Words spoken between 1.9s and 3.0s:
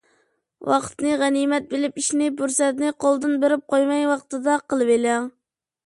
ئىشنى پۇرسەتنى